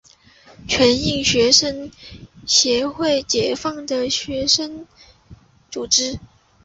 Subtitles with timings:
[0.67, 1.91] 全印学生
[2.47, 4.87] 协会解放的学生
[5.69, 6.19] 组织。